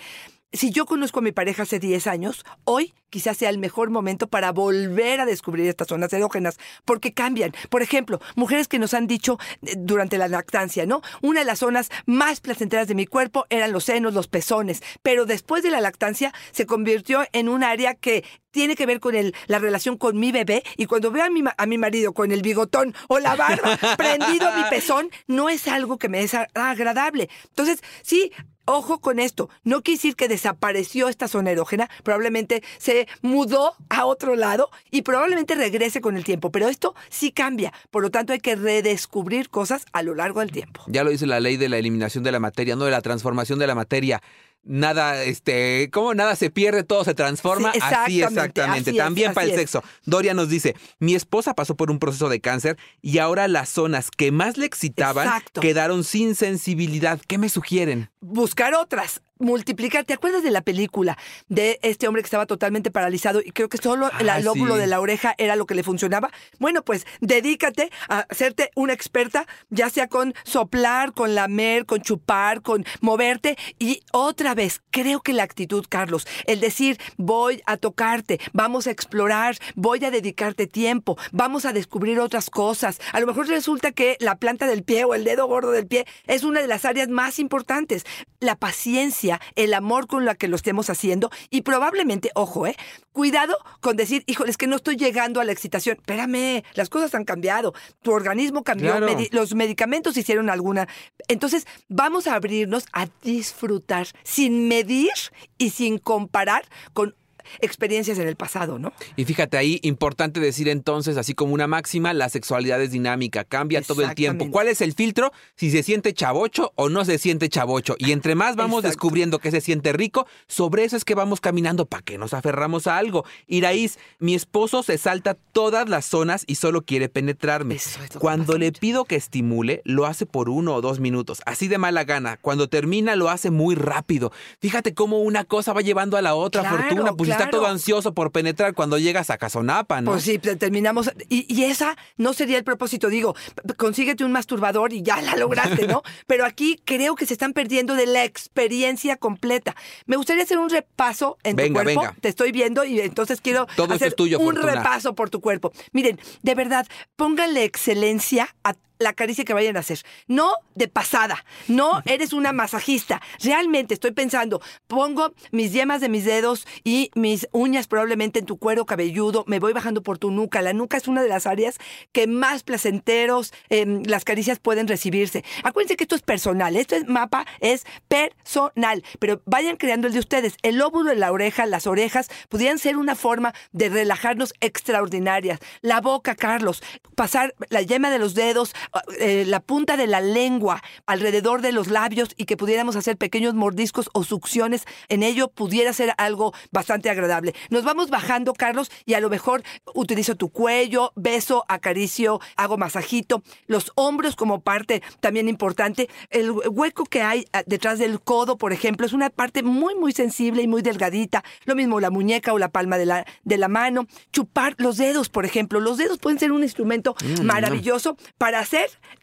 Si 0.54 0.70
yo 0.70 0.86
conozco 0.86 1.18
a 1.18 1.24
mi 1.24 1.32
pareja 1.32 1.64
hace 1.64 1.80
10 1.80 2.06
años, 2.06 2.46
hoy 2.64 2.94
quizás 3.10 3.38
sea 3.38 3.50
el 3.50 3.58
mejor 3.58 3.90
momento 3.90 4.28
para 4.28 4.52
volver 4.52 5.20
a 5.20 5.26
descubrir 5.26 5.68
estas 5.68 5.88
zonas 5.88 6.14
erógenas, 6.14 6.58
porque 6.86 7.12
cambian. 7.12 7.54
Por 7.70 7.82
ejemplo, 7.82 8.22
mujeres 8.36 8.68
que 8.68 8.78
nos 8.78 8.94
han 8.94 9.08
dicho 9.08 9.40
eh, 9.64 9.74
durante 9.78 10.20
la 10.20 10.28
lactancia, 10.28 10.86
¿no? 10.86 11.02
Una 11.24 11.40
de 11.40 11.46
las 11.46 11.60
zonas 11.60 11.90
más 12.06 12.40
placenteras 12.40 12.88
de 12.88 12.94
mi 12.94 13.08
cuerpo 13.08 13.46
eran 13.50 13.72
los 13.72 13.86
senos, 13.86 14.14
los 14.14 14.28
pezones, 14.28 14.84
pero 15.02 15.26
después 15.26 15.64
de 15.64 15.72
la 15.72 15.82
lactancia 15.82 16.34
se 16.52 16.68
convirtió 16.68 17.24
en 17.34 17.50
un 17.50 17.64
área 17.64 17.96
que 17.96 18.24
tiene 18.52 18.76
que 18.76 18.86
ver 18.86 19.00
con 19.00 19.16
el, 19.16 19.34
la 19.48 19.58
relación 19.58 19.98
con 19.98 20.20
mi 20.20 20.32
bebé 20.32 20.64
y 20.78 20.86
cuando 20.86 21.10
veo 21.10 21.24
a 21.24 21.30
mi, 21.32 21.44
a 21.58 21.66
mi 21.66 21.78
marido 21.80 22.14
con 22.14 22.32
el 22.32 22.44
bigotón 22.44 22.94
o 23.08 23.18
la 23.18 23.36
barba 23.36 23.78
prendido 23.98 24.48
a 24.48 24.56
mi 24.56 24.64
pezón, 24.70 25.10
no 25.26 25.50
es 25.50 25.68
algo 25.68 25.98
que 25.98 26.10
me 26.10 26.22
es 26.22 26.36
agradable. 26.36 27.30
Entonces, 27.50 27.82
sí, 28.04 28.32
Ojo 28.66 29.00
con 29.00 29.20
esto, 29.20 29.50
no 29.66 29.82
quiere 29.82 29.98
decir 29.98 30.16
que 30.16 30.30
desapareció 30.30 31.10
esta 31.10 31.28
zona 31.28 31.52
erógena, 31.52 31.90
probablemente 32.04 32.64
se 32.78 33.10
mudó 33.22 33.76
a 33.90 34.06
otro 34.06 34.38
lado 34.38 34.70
y 34.90 35.02
probablemente 35.02 35.56
regrese 35.56 36.00
con 36.00 36.16
el 36.16 36.24
tiempo, 36.24 36.50
pero 36.50 36.70
esto 36.70 36.96
sí 37.10 37.34
cambia, 37.34 37.74
por 37.92 38.04
lo 38.04 38.10
tanto 38.10 38.32
hay 38.32 38.40
que 38.40 38.56
redescubrir 38.56 39.50
cosas 39.50 39.86
a 39.92 40.02
lo 40.02 40.16
largo 40.16 40.40
del 40.40 40.54
tiempo. 40.54 40.82
Ya 40.88 41.04
lo 41.04 41.10
dice 41.10 41.28
la 41.28 41.42
ley 41.42 41.58
de 41.58 41.68
la 41.68 41.78
eliminación 41.78 42.24
de 42.24 42.32
la 42.32 42.40
materia, 42.40 42.78
no 42.78 42.86
de 42.86 42.92
la 42.92 43.02
transformación 43.02 43.60
de 43.60 43.68
la 43.68 43.76
materia. 43.76 44.22
Nada, 44.66 45.24
este, 45.24 45.90
como 45.92 46.14
nada 46.14 46.36
se 46.38 46.50
pierde, 46.50 46.84
todo 46.84 47.04
se 47.04 47.14
transforma. 47.14 47.74
Sí, 47.74 47.80
así 47.82 48.22
exactamente, 48.22 48.22
exactamente. 48.22 48.90
así 48.92 48.98
es, 48.98 49.04
También 49.04 49.34
para 49.34 49.46
el 49.46 49.52
es. 49.52 49.58
sexo. 49.58 49.84
Doria 50.06 50.34
nos 50.34 50.48
dice: 50.48 50.76
Mi 51.00 51.16
esposa 51.16 51.54
pasó 51.54 51.76
por 51.76 51.92
un 51.92 52.00
proceso 52.00 52.30
de 52.30 52.40
cáncer 52.40 52.78
y 53.02 53.18
ahora 53.18 53.48
las 53.48 53.68
zonas 53.70 54.10
que 54.10 54.32
más 54.32 54.58
le 54.58 54.66
excitaban 54.66 55.28
Exacto. 55.28 55.60
quedaron 55.62 56.04
sin 56.06 56.36
sensibilidad. 56.36 57.20
¿Qué 57.28 57.38
me 57.38 57.50
sugieren? 57.50 58.10
buscar 58.24 58.74
otras, 58.74 59.22
multiplicar. 59.44 60.06
¿Te 60.06 60.14
acuerdas 60.14 60.44
de 60.44 60.52
la 60.52 60.62
película 60.62 61.18
de 61.50 61.80
este 61.84 62.08
hombre 62.08 62.22
que 62.22 62.28
estaba 62.28 62.46
totalmente 62.46 62.92
paralizado 62.92 63.42
y 63.42 63.52
creo 63.52 63.70
que 63.70 63.78
solo 63.78 64.10
el 64.20 64.30
Ah, 64.30 64.40
lóbulo 64.40 64.76
sí. 64.76 64.82
de 64.82 64.88
la 64.88 65.00
oreja 65.00 65.36
era 65.38 65.56
lo 65.56 65.66
que 65.66 65.76
le 65.76 65.84
funcionaba? 65.84 66.32
Bueno, 66.60 66.84
pues 66.84 67.06
dedícate 67.22 67.92
a 68.10 68.20
hacerte 68.30 68.72
una 68.76 68.94
experta, 68.94 69.46
ya 69.70 69.90
sea 69.90 70.08
con 70.08 70.34
soplar, 70.44 71.14
con 71.14 71.36
lamer, 71.36 71.86
con 71.86 72.02
chupar, 72.02 72.62
con 72.62 72.86
moverte 73.02 73.58
y 73.80 74.02
otra 74.12 74.56
vez, 74.56 74.82
creo 74.92 75.22
que 75.22 75.34
la 75.34 75.44
actitud, 75.44 75.86
Carlos, 75.90 76.26
el 76.46 76.60
decir 76.60 76.98
voy 77.18 77.62
a 77.66 77.78
tocarte, 77.78 78.40
vamos 78.54 78.88
a 78.88 78.92
explorar, 78.92 79.58
voy 79.76 80.04
a 80.06 80.12
dedicarte 80.12 80.68
tiempo, 80.68 81.18
vamos 81.32 81.66
a 81.66 81.74
descubrir 81.74 82.20
otras 82.20 82.50
cosas. 82.50 83.00
A 83.12 83.20
lo 83.20 83.28
mejor 83.28 83.48
resulta 83.48 83.92
que 83.92 84.18
la 84.20 84.36
planta 84.38 84.68
del 84.68 84.84
pie 84.84 85.04
o 85.06 85.14
el 85.14 85.24
dedo 85.24 85.48
gordo 85.48 85.72
del 85.72 85.88
pie 85.88 86.06
es 86.28 86.44
una 86.44 86.62
de 86.62 86.68
las 86.68 86.86
áreas 86.86 87.10
más 87.10 87.40
importantes. 87.40 88.06
La 88.40 88.56
paciencia, 88.56 89.33
el 89.56 89.74
amor 89.74 90.08
con 90.08 90.26
la 90.26 90.36
que 90.36 90.48
lo 90.48 90.56
estemos 90.56 90.90
haciendo 90.90 91.30
y 91.50 91.62
probablemente, 91.62 92.32
ojo, 92.36 92.68
eh, 92.68 92.76
cuidado 93.12 93.58
con 93.80 93.96
decir, 93.96 94.24
híjole, 94.28 94.50
es 94.52 94.58
que 94.58 94.68
no 94.68 94.76
estoy 94.76 94.96
llegando 94.96 95.40
a 95.40 95.44
la 95.44 95.52
excitación. 95.52 95.98
Espérame, 95.98 96.64
las 96.74 96.90
cosas 96.90 97.14
han 97.16 97.26
cambiado, 97.26 97.74
tu 98.02 98.12
organismo 98.12 98.64
cambió, 98.64 98.92
Claro. 98.98 99.08
medi- 99.08 99.30
los 99.32 99.54
medicamentos 99.56 100.18
hicieron 100.18 100.50
alguna. 100.50 100.88
Entonces, 101.28 101.66
vamos 101.90 102.28
a 102.28 102.36
abrirnos 102.36 102.86
a 102.94 103.08
disfrutar 103.24 104.08
sin 104.24 104.68
medir 104.68 105.12
y 105.58 105.70
sin 105.72 105.98
comparar 105.98 106.64
con 106.94 107.16
experiencias 107.60 108.18
en 108.20 108.28
el 108.28 108.36
pasado, 108.36 108.80
¿no? 108.80 108.94
Y 109.16 109.26
fíjate 109.26 109.58
ahí, 109.58 109.80
importante 109.84 110.40
decir 110.40 110.70
entonces, 110.70 111.18
así 111.18 111.34
como 111.34 111.54
una 111.54 111.68
máxima, 111.68 112.14
la 112.14 112.30
sexualidad 112.30 112.82
es 112.82 112.92
dinámica, 112.92 113.44
cambia 113.44 113.82
todo 113.82 114.04
el 114.04 114.14
tiempo. 114.16 114.50
¿Cuál 114.52 114.68
es 114.68 114.82
el 114.82 114.94
filtro? 114.94 115.32
Si 115.56 115.72
se 115.72 115.84
siente 115.84 116.14
chavocho 116.14 116.72
o 116.76 116.90
no 116.90 117.06
se 117.06 117.18
siente 117.18 117.50
chavocho. 117.50 117.96
Y 117.98 118.12
entre 118.12 118.36
más 118.36 118.56
vamos 118.56 118.80
Exacto. 118.80 118.88
descubriendo 118.90 119.40
que 119.40 119.52
se 119.52 119.62
siente 119.62 119.94
rico, 119.94 120.28
sobre 120.48 120.84
eso 120.84 120.96
es 120.98 121.06
que 121.06 121.16
vamos 121.16 121.42
caminando 121.42 121.86
para 121.86 122.04
que 122.04 122.18
nos 122.18 122.34
aferramos 122.34 122.88
a 122.88 122.98
algo. 122.98 123.26
Iraíz, 123.48 123.98
mi 124.20 124.36
esposo 124.36 124.84
se 124.84 124.98
salta 124.98 125.36
todas 125.52 125.90
las 125.90 126.06
zonas 126.06 126.44
y 126.48 126.56
solo 126.56 126.82
quiere 126.84 127.10
penetrarme. 127.10 127.76
Eso 127.76 128.00
es 128.04 128.18
Cuando 128.18 128.58
le 128.58 128.72
pido 128.72 129.06
que 129.06 129.16
estimule, 129.16 129.82
lo 129.86 130.06
hace 130.06 130.26
por 130.26 130.50
uno 130.50 130.76
o 130.76 130.82
dos 130.82 131.00
minutos, 131.00 131.42
así 131.46 131.68
de 131.68 131.78
mala 131.78 132.04
gana. 132.04 132.38
Cuando 132.42 132.68
termina, 132.68 133.16
lo 133.16 133.30
hace 133.30 133.52
muy 133.52 133.76
rápido. 133.76 134.32
Fíjate 134.60 134.94
cómo 134.94 135.20
una 135.20 135.44
cosa 135.44 135.74
va 135.74 135.82
llevando 135.82 136.18
a 136.18 136.22
la 136.22 136.36
otra, 136.36 136.62
Claro, 136.62 136.78
Fortuna. 136.78 137.14
Pues 137.14 137.30
está 137.34 137.50
todo 137.50 137.68
ansioso 137.68 138.14
por 138.14 138.32
penetrar 138.32 138.74
cuando 138.74 138.98
llegas 138.98 139.30
a 139.30 139.38
Casonapa, 139.38 140.02
¿no? 140.02 140.12
Pues 140.12 140.24
sí, 140.24 140.40
te- 140.40 140.56
terminamos. 140.56 141.12
Y, 141.30 141.46
y 141.54 141.66
esa 141.66 141.96
no 142.18 142.34
sería 142.34 142.58
el 142.58 142.64
propósito. 142.64 143.10
Digo, 143.10 143.36
consíguete 143.78 144.24
un 144.24 144.32
masturbador 144.32 144.94
y 144.94 145.02
ya 145.04 145.22
la 145.22 145.36
lograste, 145.36 145.88
¿no? 145.88 146.02
Pero 146.28 146.46
aquí 146.46 146.80
creo 146.86 147.16
que 147.16 147.26
se 147.26 147.34
están 147.34 147.54
perdiendo 147.54 147.96
de 147.96 148.06
la 148.08 148.24
experiencia 148.24 149.18
completa. 149.18 149.76
Me 150.06 150.16
gustaría 150.16 150.44
hacer 150.44 150.58
un 150.58 150.70
repaso 150.70 151.38
en 151.44 151.56
Venga, 151.56 151.82
tu 151.82 151.86
cuerpo. 151.86 152.02
venga. 152.02 152.16
Te 152.22 152.30
estoy 152.30 152.52
viendo 152.52 152.84
y 152.86 153.00
entonces 153.02 153.42
quiero 153.42 153.68
Todo 153.76 153.94
hacer 153.94 154.10
es 154.10 154.16
tuyo, 154.16 154.40
un 154.40 154.54
Fortuna. 154.56 154.76
repaso 154.76 155.16
por 155.16 155.30
tu 155.30 155.42
cuerpo. 155.42 155.72
Miren, 155.92 156.20
de 156.42 156.56
verdad, 156.56 156.88
pónganle 157.16 157.64
excelencia 157.64 158.56
a 158.64 158.74
la 159.00 159.14
caricia 159.14 159.46
que 159.46 159.54
vayan 159.54 159.78
a 159.78 159.82
hacer. 159.82 160.00
No 160.28 160.56
de 160.76 160.88
pasada, 160.88 161.46
no 161.68 162.02
eres 162.06 162.34
una 162.34 162.54
masajista. 162.54 163.22
Realmente 163.42 163.94
estoy 163.94 164.12
pensando, 164.12 164.62
pongo 164.88 165.34
mis 165.52 165.74
yemas 165.74 166.02
de 166.02 166.10
mis 166.10 166.26
dedos 166.26 166.66
y 166.84 167.12
mis 167.16 167.48
uñas 167.52 167.88
probablemente 167.88 168.40
en 168.40 168.46
tu 168.46 168.58
cuero 168.58 168.86
cabelludo, 168.86 169.44
me 169.48 169.60
voy 169.60 169.74
bajando 169.74 170.04
por 170.04 170.18
tu 170.18 170.32
nuca. 170.32 170.62
La 170.62 170.74
nuca 170.74 170.98
es 170.98 171.08
una 171.08 171.22
de 171.22 171.30
las 171.30 171.48
áreas 171.48 171.78
que 172.12 172.28
más 172.28 172.64
placenteros 172.64 173.54
em, 173.70 174.04
las 174.06 174.24
caricias 174.24 174.60
pueden 174.60 174.88
recibirse. 174.88 175.44
Acuérdense 175.64 175.96
que 175.96 176.04
esto 176.04 176.16
es 176.16 176.22
personal, 176.22 176.76
este 176.76 177.04
mapa 177.06 177.46
es 177.60 177.86
personal, 178.08 179.04
pero 179.20 179.42
vayan 179.46 179.78
creando 179.78 180.08
el 180.08 180.14
de 180.14 180.20
ustedes. 180.20 180.56
El 180.62 180.78
lóbulo 180.78 181.10
de 181.10 181.16
la 181.16 181.32
oreja, 181.32 181.66
las 181.66 181.88
orejas, 181.88 182.30
pudieran 182.50 182.80
ser 182.80 182.98
una 182.98 183.16
forma 183.16 183.54
de 183.72 183.90
relajarnos 183.90 184.54
extraordinarias. 184.60 185.60
La 185.82 186.02
boca, 186.02 186.36
Carlos, 186.36 186.84
pasar 187.16 187.54
la 187.70 187.82
yema 187.82 188.10
de 188.10 188.20
los 188.20 188.34
dedos, 188.34 188.74
eh, 189.20 189.44
la 189.48 189.60
punta 189.60 189.98
de 189.98 190.06
la 190.06 190.22
lengua 190.22 190.82
alrededor 191.08 191.62
de 191.62 191.72
los 191.72 191.88
labios 191.88 192.30
y 192.38 192.46
que 192.46 192.58
pudiéramos 192.58 192.96
hacer 192.96 193.18
pequeños 193.18 193.56
mordiscos 193.56 194.10
o 194.14 194.24
succiones 194.24 194.86
en 195.10 195.24
ello 195.24 195.48
pudiera 195.48 195.94
ser 195.94 196.14
algo 196.18 196.54
bastante 196.72 197.10
agradable. 197.10 197.56
Nos 197.70 197.84
vamos 197.84 198.10
bajando, 198.10 198.54
Carlos, 198.54 198.92
y 199.06 199.16
a 199.16 199.20
lo 199.20 199.30
mejor 199.30 199.64
utilizo 199.96 200.36
tu 200.36 200.50
cuello, 200.50 201.12
beso, 201.16 201.66
acaricio, 201.68 202.40
hago 202.56 202.78
masajito, 202.78 203.42
los 203.66 203.92
hombros 203.96 204.36
como 204.36 204.62
parte 204.62 205.02
también 205.22 205.50
importante. 205.50 206.10
El 206.30 206.52
hueco 206.52 207.06
que 207.06 207.22
hay 207.22 207.46
ah, 207.54 207.64
detrás 207.66 208.00
del 208.00 208.22
codo, 208.22 208.58
por 208.58 208.74
ejemplo, 208.74 209.06
es 209.06 209.14
una 209.14 209.30
parte 209.30 209.64
muy, 209.64 209.96
muy 209.96 210.12
sensible 210.12 210.62
y 210.62 210.68
muy 210.68 210.82
delgadita. 210.82 211.44
Lo 211.66 211.76
mismo 211.76 212.00
la 212.00 212.10
muñeca 212.10 212.54
o 212.54 212.60
la 212.60 212.70
palma 212.70 212.98
de 212.98 213.06
la, 213.06 213.26
de 213.44 213.58
la 213.58 213.68
mano. 213.68 214.06
Chupar 214.32 214.76
los 214.78 214.98
dedos, 214.98 215.30
por 215.30 215.46
ejemplo. 215.46 215.80
Los 215.80 215.98
dedos 215.98 216.20
pueden 216.20 216.40
ser 216.40 216.52
un 216.52 216.64
instrumento 216.64 217.16
maravilloso 217.42 218.18
para 218.38 218.60
hacer 218.60 218.73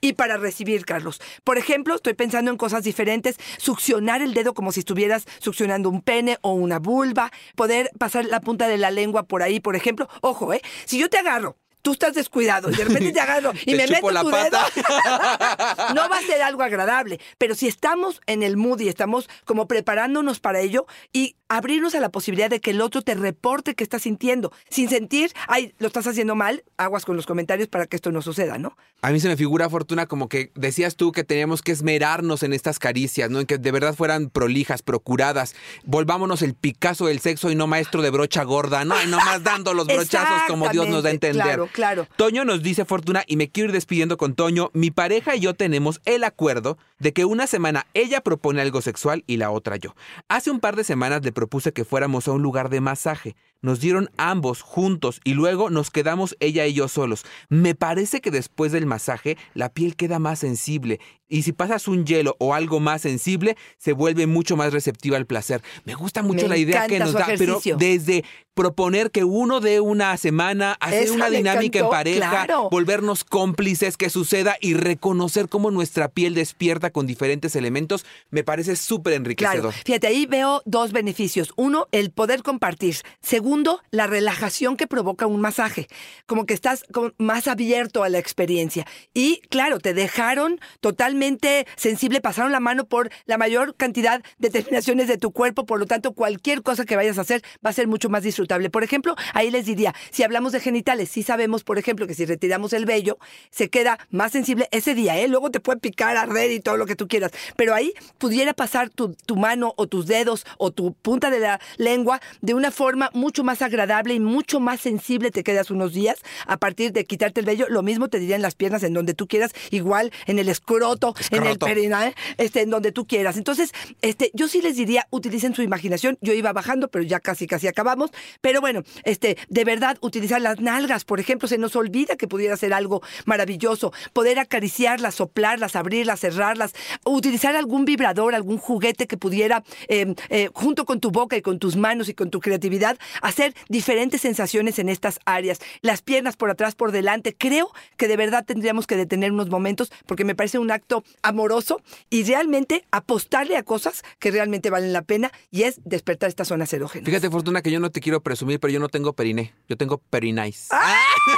y 0.01 0.15
para 0.15 0.37
recibir, 0.37 0.85
Carlos. 0.85 1.21
Por 1.45 1.59
ejemplo, 1.59 1.95
estoy 1.95 2.15
pensando 2.15 2.51
en 2.51 2.57
cosas 2.57 2.85
diferentes. 2.85 3.37
Succionar 3.59 4.23
el 4.23 4.35
dedo 4.35 4.55
como 4.55 4.73
si 4.73 4.81
estuvieras 4.81 5.27
succionando 5.39 5.89
un 5.89 6.03
pene 6.03 6.39
o 6.43 6.53
una 6.53 6.79
vulva. 6.79 7.31
Poder 7.55 7.91
pasar 7.99 8.25
la 8.25 8.41
punta 8.41 8.69
de 8.69 8.79
la 8.79 8.91
lengua 8.91 9.25
por 9.25 9.43
ahí, 9.43 9.61
por 9.61 9.77
ejemplo. 9.77 10.09
Ojo, 10.21 10.53
¿eh? 10.53 10.63
Si 10.85 10.99
yo 10.99 11.09
te 11.09 11.19
agarro 11.19 11.57
tú 11.83 11.93
estás 11.93 12.15
descuidado 12.15 12.71
y 12.71 12.75
de 12.75 12.85
repente 12.85 13.13
te 13.15 13.21
agarro 13.21 13.53
y 13.65 13.73
Te 13.73 13.77
me 13.77 13.87
meto 13.87 14.11
la 14.11 14.23
tu 14.23 14.31
pata. 14.31 14.67
dedo, 14.75 14.85
no 15.95 16.09
va 16.09 16.19
a 16.19 16.23
ser 16.23 16.43
algo 16.43 16.63
agradable. 16.63 17.21
Pero 17.39 17.55
si 17.55 17.69
estamos 17.69 18.21
en 18.27 18.43
el 18.43 18.57
mood 18.57 18.81
y 18.81 18.89
estamos 18.89 19.29
como 19.45 19.67
preparándonos 19.67 20.41
para 20.41 20.61
ello 20.61 20.87
y 21.13 21.37
abrirnos 21.49 21.95
a 21.97 22.01
la 22.01 22.11
posibilidad 22.11 22.49
de 22.49 22.61
que 22.61 22.71
el 22.71 22.81
otro 22.81 23.03
te 23.03 23.15
reporte 23.15 23.75
que 23.75 23.83
está 23.83 23.99
sintiendo, 23.99 24.53
sin 24.69 24.89
sentir, 24.89 25.33
ay, 25.49 25.75
lo 25.79 25.89
estás 25.89 26.07
haciendo 26.07 26.37
mal, 26.37 26.63
aguas 26.77 27.05
con 27.05 27.17
los 27.17 27.27
comentarios 27.27 27.69
para 27.69 27.87
que 27.87 27.97
esto 27.97 28.13
no 28.13 28.23
suceda, 28.23 28.57
¿no? 28.57 28.77
A 29.03 29.11
mí 29.11 29.19
se 29.19 29.29
me 29.29 29.37
figura, 29.37 29.69
Fortuna, 29.69 30.07
como 30.07 30.29
que 30.29 30.53
decías 30.55 30.95
tú 30.95 31.11
que 31.11 31.25
teníamos 31.25 31.63
que 31.63 31.73
esmerarnos 31.73 32.45
en 32.45 32.53
estas 32.53 32.79
caricias, 32.79 33.31
¿no? 33.31 33.41
En 33.41 33.47
que 33.47 33.59
de 33.59 33.73
verdad 33.73 33.95
fueran 33.95 34.31
prolijas, 34.31 34.83
procuradas. 34.83 35.57
Volvámonos 35.85 36.43
el 36.43 36.55
Picasso 36.55 37.07
del 37.07 37.19
sexo 37.19 37.51
y 37.51 37.57
no 37.57 37.67
maestro 37.67 38.03
de 38.03 38.11
brocha 38.11 38.45
gorda, 38.45 38.85
¿no? 38.85 38.95
Y 39.03 39.09
nomás 39.09 39.43
dando 39.43 39.75
los 39.75 39.87
brochazos 39.87 40.43
como 40.47 40.69
Dios 40.69 40.89
nos 40.89 41.03
da 41.03 41.09
a 41.09 41.13
entender. 41.13 41.43
Claro, 41.43 41.69
claro. 41.73 42.07
Toño 42.17 42.45
nos 42.45 42.63
dice, 42.63 42.85
Fortuna, 42.85 43.25
y 43.27 43.37
me 43.37 43.51
quiero 43.51 43.69
ir 43.69 43.73
despidiendo 43.73 44.17
con 44.17 44.35
Toño, 44.35 44.71
mi 44.73 44.91
pareja 44.91 45.37
y 45.37 45.41
yo 45.41 45.55
tenemos 45.55 46.01
el 46.05 46.25
acuerdo 46.25 46.79
de 46.99 47.13
que 47.13 47.25
una 47.25 47.47
semana 47.47 47.87
ella 47.95 48.21
propone 48.21 48.61
algo 48.61 48.81
sexual 48.83 49.25
y 49.27 49.37
la 49.37 49.51
otra 49.51 49.77
yo. 49.77 49.95
Hace 50.29 50.51
un 50.51 50.61
par 50.61 50.77
de 50.77 50.85
semanas 50.85 51.23
le 51.25 51.33
propuse 51.33 51.73
que 51.73 51.85
fuéramos 51.85 52.29
a 52.29 52.33
un 52.33 52.43
lugar 52.43 52.69
de 52.71 52.81
masaje. 52.81 53.37
Nos 53.63 53.81
dieron 53.81 54.11
ambos 54.17 54.63
juntos 54.63 55.21
y 55.25 55.35
luego 55.35 55.71
nos 55.71 55.91
quedamos 55.91 56.37
ella 56.41 56.67
y 56.67 56.73
yo 56.75 56.89
solos. 56.89 57.25
Me 57.49 57.75
parece 57.75 58.21
que 58.21 58.31
después 58.31 58.73
del 58.73 58.87
masaje 58.87 59.37
la 59.55 59.69
piel 59.69 59.97
queda 59.97 60.19
más 60.19 60.39
sensible 60.39 61.01
y 61.29 61.43
si 61.43 61.53
pasas 61.53 61.87
un 61.87 62.05
hielo 62.05 62.35
o 62.39 62.55
algo 62.55 62.81
más 62.81 63.03
sensible 63.03 63.57
se 63.79 63.93
vuelve 63.93 64.27
mucho 64.27 64.57
más 64.57 64.73
receptiva 64.73 65.17
al 65.17 65.27
placer. 65.27 65.63
Me 65.85 65.95
gusta 65.95 66.23
mucho 66.23 66.43
Me 66.43 66.49
la 66.49 66.57
idea 66.57 66.87
que 66.89 66.99
nos 66.99 67.13
da, 67.13 67.29
pero 67.39 67.61
desde 67.79 68.25
proponer 68.55 69.11
que 69.11 69.25
uno 69.25 69.61
de 69.61 69.81
una 69.81 70.17
semana, 70.17 70.73
hacer 70.81 71.05
Esa 71.05 71.15
una 71.15 71.31
dinámica 71.31 71.79
encantó, 71.79 71.85
en 71.85 71.91
pareja, 71.99 72.31
claro. 72.31 72.69
volvernos 72.71 73.25
cómplices 73.25 73.97
que 73.97 74.11
suceda 74.11 74.57
y 74.61 74.75
reconocer 74.75 75.49
cómo 75.49 75.71
nuestra 75.71 76.09
piel 76.09 76.35
despierta 76.35 76.91
con 76.91 77.07
diferentes 77.07 77.55
elementos, 77.57 78.05
me 78.31 78.43
parece 78.45 78.77
súper 78.77 79.13
Claro, 79.13 79.21
enriquecedor. 79.23 79.73
fíjate, 79.73 80.07
ahí 80.09 80.27
veo 80.27 80.63
dos 80.67 80.93
beneficios. 80.93 81.53
Uno, 81.57 81.87
el 81.93 82.11
poder 82.11 82.43
compartir. 82.43 82.97
Segundo, 83.23 83.50
la 83.91 84.07
relajación 84.07 84.77
que 84.77 84.87
provoca 84.87 85.27
un 85.27 85.41
masaje. 85.41 85.89
Como 86.27 86.47
que 86.47 86.55
estás 86.55 86.85
más 87.19 87.49
abierto 87.49 88.03
a 88.03 88.09
la 88.09 88.19
experiencia. 88.19 88.87
Y 89.15 89.41
claro, 89.51 89.79
te 89.81 89.95
dejaron 89.95 90.61
totalmente 90.81 91.67
sensible, 91.77 92.21
pasaron 92.21 92.53
la 92.53 92.61
mano 92.61 92.85
por 92.87 93.11
la 93.27 93.39
mayor 93.39 93.75
cantidad 93.77 94.23
de 94.39 94.51
terminaciones 94.51 95.09
de 95.09 95.19
tu 95.19 95.33
cuerpo, 95.33 95.67
por 95.67 95.79
lo 95.79 95.87
tanto, 95.87 96.13
cualquier 96.13 96.63
cosa 96.63 96.85
que 96.85 96.97
vayas 96.97 97.19
a 97.19 97.23
hacer 97.23 97.43
va 97.65 97.71
a 97.71 97.73
ser 97.73 97.89
mucho 97.89 98.09
más 98.09 98.23
disfrutable. 98.23 98.71
Por 98.71 98.85
ejemplo, 98.85 99.17
ahí 99.35 99.51
les 99.51 99.67
diría, 99.67 99.95
si 100.11 100.23
hablamos 100.23 100.53
de 100.53 100.61
genitales, 100.61 101.11
sí 101.11 101.23
sabemos, 101.23 101.65
por 101.65 101.79
ejemplo, 101.79 102.07
que 102.07 102.15
si 102.15 102.27
retiramos 102.27 102.73
el 102.73 102.87
vello, 102.87 103.19
se 103.51 103.69
queda 103.69 103.99
más 104.11 104.33
sensible 104.33 104.69
ese 104.71 104.95
día, 104.95 105.19
¿eh? 105.19 105.29
Luego 105.29 105.51
te 105.51 105.61
puede 105.61 105.81
picar, 105.81 106.17
arder 106.17 106.53
y 106.53 106.61
todo 106.61 106.77
lo 106.77 106.87
que 106.87 106.97
tú 106.97 107.09
quieras. 107.09 107.33
Pero 107.57 107.75
ahí 107.75 107.93
pudiera 108.19 108.55
pasar 108.55 108.91
tu, 108.91 109.15
tu 109.27 109.37
mano 109.37 109.75
o 109.77 109.87
tus 109.87 110.07
dedos 110.07 110.45
o 110.59 110.71
tu 110.71 110.95
punta 110.95 111.31
de 111.31 111.41
la 111.41 111.61
lengua 111.77 112.21
de 112.41 112.55
una 112.55 112.71
forma 112.71 113.11
mucho 113.13 113.40
más 113.45 113.63
agradable 113.63 114.15
y 114.15 114.21
mucho 114.21 114.61
más 114.61 114.81
sensible 114.81 115.31
te 115.31 115.43
quedas 115.43 115.71
unos 115.71 115.93
días 115.93 116.19
a 116.47 116.57
partir 116.57 116.93
de 116.93 117.05
quitarte 117.05 117.41
el 117.41 117.47
vello. 117.47 117.67
Lo 117.69 117.83
mismo 117.83 118.09
te 118.09 118.19
diría 118.19 118.37
en 118.37 118.43
las 118.43 118.55
piernas, 118.55 118.83
en 118.83 118.95
donde 118.95 119.15
tú 119.15 119.27
quieras, 119.27 119.53
igual 119.71 120.13
en 120.27 120.39
el 120.39 120.49
escroto, 120.49 121.15
en 121.31 121.43
el 121.43 121.53
Escroto. 121.53 121.67
perina, 121.67 122.13
este, 122.37 122.63
en 122.63 122.71
donde 122.71 122.93
tú 122.93 123.07
quieras. 123.07 123.37
Entonces, 123.37 123.73
este, 124.03 124.31
yo 124.35 124.49
sí 124.49 124.63
les 124.63 124.77
diría, 124.77 125.07
utilicen 125.11 125.55
su 125.55 125.63
imaginación. 125.63 126.19
Yo 126.21 126.33
iba 126.33 126.53
bajando, 126.53 126.89
pero 126.89 127.05
ya 127.05 127.21
casi, 127.21 127.47
casi 127.47 127.69
acabamos. 127.69 128.11
Pero 128.41 128.61
bueno, 128.61 128.83
este, 129.05 129.37
de 129.49 129.65
verdad, 129.65 129.99
utilizar 130.01 130.41
las 130.41 130.61
nalgas, 130.61 131.05
por 131.05 131.21
ejemplo, 131.21 131.49
se 131.49 131.59
nos 131.59 131.77
olvida 131.77 132.17
que 132.17 132.29
pudiera 132.29 132.57
ser 132.57 132.73
algo 132.73 133.03
maravilloso. 133.25 133.93
Poder 134.13 134.39
acariciarlas, 134.39 135.17
soplarlas, 135.17 135.77
abrirlas, 135.77 136.21
cerrarlas, 136.21 136.73
utilizar 137.05 137.57
algún 137.57 137.85
vibrador, 137.85 138.35
algún 138.35 138.59
juguete 138.59 139.07
que 139.07 139.17
pudiera, 139.17 139.63
eh, 139.89 140.15
eh, 140.29 140.49
junto 140.53 140.85
con 140.85 141.01
tu 141.01 141.11
boca 141.11 141.37
y 141.37 141.43
con 141.43 141.59
tus 141.59 141.77
manos 141.77 142.09
y 142.09 142.15
con 142.15 142.31
tu 142.31 142.41
creatividad, 142.41 142.99
hacer 143.31 143.55
diferentes 143.69 144.21
sensaciones 144.21 144.79
en 144.79 144.89
estas 144.89 145.19
áreas. 145.25 145.59
Las 145.81 146.03
piernas 146.03 146.37
por 146.37 146.51
atrás, 146.51 146.75
por 146.75 146.93
delante. 146.93 147.35
Creo 147.35 147.73
que 147.97 148.09
de 148.09 148.17
verdad 148.17 148.45
tendríamos 148.45 148.87
que 148.87 148.97
detener 148.97 149.33
unos 149.33 149.49
momentos 149.49 149.91
porque 150.07 150.25
me 150.25 150.35
parece 150.35 150.59
un 150.59 150.71
acto 150.71 151.03
amoroso 151.23 151.81
y 152.11 152.25
realmente 152.25 152.85
apostarle 152.91 153.57
a 153.57 153.63
cosas 153.63 154.03
que 154.19 154.31
realmente 154.31 154.71
valen 154.71 154.93
la 154.93 155.03
pena 155.03 155.33
y 155.51 155.63
es 155.63 155.81
despertar 155.85 156.29
estas 156.29 156.49
zonas 156.49 156.73
erógenas. 156.73 157.07
Fíjate, 157.07 157.31
Fortuna, 157.31 157.63
que 157.63 157.71
yo 157.71 157.81
no 157.81 157.91
te 157.91 158.01
quiero 158.01 158.21
presumir, 158.23 158.61
pero 158.61 158.73
yo 158.73 158.81
no 158.81 158.89
tengo 158.89 159.13
periné. 159.15 159.55
Yo 159.69 159.77
tengo 159.77 159.99
perinais. 159.99 160.69
¡Ah! 160.71 160.97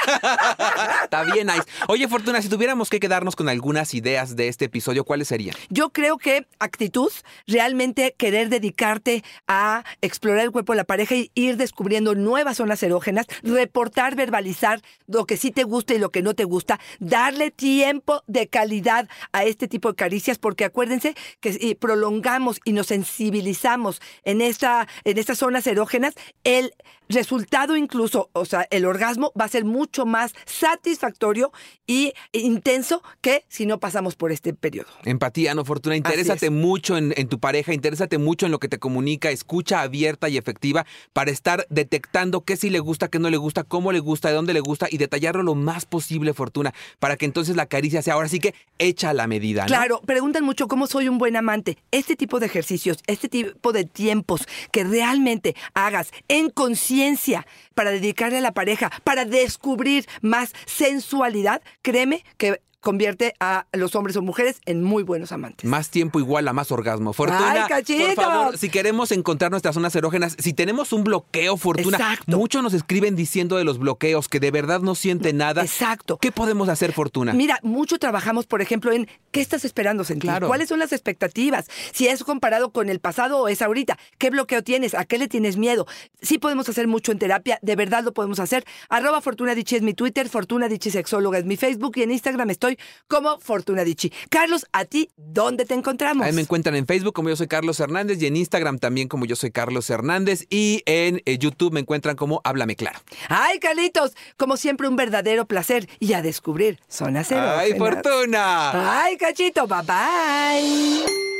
Está 1.04 1.24
bien 1.24 1.46
nice. 1.46 1.64
Oye, 1.88 2.08
Fortuna, 2.08 2.40
si 2.42 2.48
tuviéramos 2.48 2.88
que 2.90 3.00
quedarnos 3.00 3.36
con 3.36 3.48
algunas 3.48 3.94
ideas 3.94 4.36
de 4.36 4.48
este 4.48 4.64
episodio, 4.64 5.04
¿cuáles 5.04 5.28
serían? 5.28 5.54
Yo 5.68 5.90
creo 5.90 6.18
que 6.18 6.46
actitud, 6.58 7.10
realmente 7.46 8.14
querer 8.16 8.48
dedicarte 8.48 9.22
a 9.46 9.84
explorar 10.00 10.44
el 10.44 10.50
cuerpo 10.50 10.72
de 10.72 10.78
la 10.78 10.84
pareja 10.84 11.14
y 11.14 11.30
ir 11.34 11.56
descubriendo 11.56 11.81
descubriendo 11.82 12.14
nuevas 12.14 12.58
zonas 12.58 12.80
erógenas, 12.84 13.26
reportar, 13.42 14.14
verbalizar 14.14 14.80
lo 15.08 15.26
que 15.26 15.36
sí 15.36 15.50
te 15.50 15.64
gusta 15.64 15.94
y 15.94 15.98
lo 15.98 16.10
que 16.10 16.22
no 16.22 16.34
te 16.34 16.44
gusta, 16.44 16.78
darle 17.00 17.50
tiempo 17.50 18.22
de 18.28 18.46
calidad 18.46 19.08
a 19.32 19.42
este 19.42 19.66
tipo 19.66 19.88
de 19.88 19.96
caricias, 19.96 20.38
porque 20.38 20.64
acuérdense 20.64 21.16
que 21.40 21.52
si 21.52 21.74
prolongamos 21.74 22.60
y 22.64 22.72
nos 22.72 22.86
sensibilizamos 22.86 24.00
en, 24.22 24.42
esta, 24.42 24.86
en 25.02 25.18
estas 25.18 25.38
zonas 25.38 25.66
erógenas, 25.66 26.14
el 26.44 26.72
resultado 27.08 27.76
incluso, 27.76 28.30
o 28.32 28.44
sea, 28.44 28.66
el 28.70 28.86
orgasmo 28.86 29.32
va 29.38 29.44
a 29.44 29.48
ser 29.48 29.64
mucho 29.64 30.06
más 30.06 30.34
satisfactorio 30.46 31.52
y 31.86 32.12
intenso 32.32 33.02
que 33.20 33.44
si 33.48 33.66
no 33.66 33.80
pasamos 33.80 34.16
por 34.16 34.32
este 34.32 34.54
periodo. 34.54 34.88
Empatía, 35.04 35.54
no 35.54 35.64
fortuna. 35.64 35.96
Interésate 35.96 36.50
mucho 36.50 36.96
en, 36.96 37.12
en 37.16 37.28
tu 37.28 37.38
pareja, 37.38 37.74
interésate 37.74 38.18
mucho 38.18 38.46
en 38.46 38.52
lo 38.52 38.58
que 38.58 38.68
te 38.68 38.78
comunica, 38.78 39.30
escucha 39.30 39.82
abierta 39.82 40.28
y 40.28 40.38
efectiva 40.38 40.86
para 41.12 41.30
estar 41.30 41.66
detectando 41.72 42.42
qué 42.42 42.56
sí 42.56 42.70
le 42.70 42.78
gusta, 42.78 43.08
qué 43.08 43.18
no 43.18 43.30
le 43.30 43.36
gusta, 43.36 43.64
cómo 43.64 43.92
le 43.92 43.98
gusta, 43.98 44.28
de 44.28 44.34
dónde 44.34 44.52
le 44.52 44.60
gusta 44.60 44.86
y 44.90 44.98
detallarlo 44.98 45.42
lo 45.42 45.54
más 45.54 45.86
posible, 45.86 46.34
fortuna, 46.34 46.72
para 46.98 47.16
que 47.16 47.24
entonces 47.24 47.56
la 47.56 47.66
caricia 47.66 48.02
sea 48.02 48.14
ahora 48.14 48.28
sí 48.28 48.38
que 48.38 48.54
hecha 48.78 49.12
la 49.12 49.26
medida. 49.26 49.66
Claro, 49.66 50.00
preguntan 50.02 50.44
mucho 50.44 50.68
cómo 50.68 50.86
soy 50.86 51.08
un 51.08 51.18
buen 51.18 51.36
amante. 51.36 51.78
Este 51.90 52.14
tipo 52.14 52.40
de 52.40 52.46
ejercicios, 52.46 52.98
este 53.06 53.28
tipo 53.28 53.72
de 53.72 53.84
tiempos 53.84 54.46
que 54.70 54.84
realmente 54.84 55.56
hagas 55.74 56.12
en 56.28 56.50
conciencia 56.50 57.46
para 57.74 57.90
dedicarle 57.90 58.38
a 58.38 58.42
la 58.42 58.52
pareja, 58.52 58.90
para 59.04 59.24
descubrir 59.24 60.06
más 60.20 60.52
sensualidad, 60.66 61.62
créeme 61.82 62.24
que 62.36 62.60
convierte 62.82 63.34
a 63.40 63.66
los 63.72 63.94
hombres 63.94 64.16
o 64.16 64.22
mujeres 64.22 64.60
en 64.66 64.82
muy 64.82 65.04
buenos 65.04 65.32
amantes. 65.32 65.64
Más 65.68 65.88
tiempo 65.88 66.18
igual 66.18 66.46
a 66.48 66.52
más 66.52 66.70
orgasmo. 66.72 67.12
Fortuna, 67.12 67.66
¡Ay, 67.70 67.84
por 68.14 68.24
favor, 68.24 68.58
si 68.58 68.68
queremos 68.68 69.12
encontrar 69.12 69.50
nuestras 69.52 69.74
zonas 69.74 69.94
erógenas, 69.94 70.36
si 70.38 70.52
tenemos 70.52 70.92
un 70.92 71.04
bloqueo, 71.04 71.56
Fortuna, 71.56 71.96
Exacto. 71.96 72.36
muchos 72.36 72.62
nos 72.62 72.74
escriben 72.74 73.14
diciendo 73.16 73.56
de 73.56 73.64
los 73.64 73.78
bloqueos 73.78 74.28
que 74.28 74.40
de 74.40 74.50
verdad 74.50 74.80
no 74.80 74.94
sienten 74.96 75.36
nada. 75.36 75.62
Exacto. 75.62 76.18
¿Qué 76.18 76.32
podemos 76.32 76.68
hacer, 76.68 76.92
Fortuna? 76.92 77.32
Mira, 77.32 77.58
mucho 77.62 77.98
trabajamos, 77.98 78.46
por 78.46 78.60
ejemplo, 78.60 78.92
en 78.92 79.08
qué 79.30 79.40
estás 79.40 79.64
esperando 79.64 80.02
sentir, 80.04 80.28
Claro. 80.30 80.48
cuáles 80.48 80.68
son 80.68 80.80
las 80.80 80.92
expectativas, 80.92 81.68
si 81.92 82.08
es 82.08 82.24
comparado 82.24 82.72
con 82.72 82.88
el 82.88 82.98
pasado 82.98 83.38
o 83.38 83.48
es 83.48 83.62
ahorita, 83.62 83.96
qué 84.18 84.30
bloqueo 84.30 84.62
tienes, 84.64 84.94
a 84.94 85.04
qué 85.04 85.18
le 85.18 85.28
tienes 85.28 85.56
miedo. 85.56 85.86
Sí 86.20 86.38
podemos 86.38 86.68
hacer 86.68 86.88
mucho 86.88 87.12
en 87.12 87.18
terapia, 87.20 87.58
de 87.62 87.76
verdad 87.76 88.02
lo 88.02 88.12
podemos 88.12 88.40
hacer. 88.40 88.64
Arroba 88.88 89.20
Fortuna 89.20 89.54
Dichi 89.54 89.76
es 89.76 89.82
mi 89.82 89.94
Twitter, 89.94 90.28
Fortuna 90.28 90.68
Dichi 90.68 90.90
Sexóloga 90.90 91.38
es 91.38 91.44
mi 91.44 91.56
Facebook 91.56 91.92
y 91.96 92.02
en 92.02 92.10
Instagram 92.10 92.50
estoy 92.50 92.71
como 93.08 93.38
Fortuna 93.40 93.84
Dichi. 93.84 94.12
Carlos, 94.30 94.66
¿a 94.72 94.84
ti 94.84 95.10
dónde 95.16 95.64
te 95.64 95.74
encontramos? 95.74 96.26
Ahí 96.26 96.32
me 96.32 96.42
encuentran 96.42 96.76
en 96.76 96.86
Facebook 96.86 97.14
como 97.14 97.28
yo 97.28 97.36
soy 97.36 97.48
Carlos 97.48 97.80
Hernández 97.80 98.20
y 98.20 98.26
en 98.26 98.36
Instagram 98.36 98.78
también 98.78 99.08
como 99.08 99.24
yo 99.24 99.36
soy 99.36 99.50
Carlos 99.50 99.88
Hernández 99.90 100.46
y 100.50 100.82
en 100.86 101.22
eh, 101.24 101.38
YouTube 101.38 101.72
me 101.72 101.80
encuentran 101.80 102.16
como 102.16 102.40
Háblame 102.44 102.76
Claro. 102.76 102.98
Ay, 103.28 103.58
Carlitos, 103.58 104.12
como 104.36 104.56
siempre 104.56 104.88
un 104.88 104.96
verdadero 104.96 105.46
placer 105.46 105.88
y 106.00 106.14
a 106.14 106.22
descubrir 106.22 106.80
zonas 106.88 107.30
erógenas. 107.30 107.58
¡Ay, 107.58 107.78
Fortuna! 107.78 109.02
Ay, 109.02 109.16
cachito, 109.16 109.66
bye 109.66 109.82
bye. 109.82 111.31